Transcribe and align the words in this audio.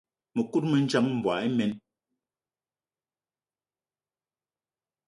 Mëkudgë 0.35 0.69
mendjang, 0.71 1.07
mboigi 1.17 1.47
imen. 1.49 1.71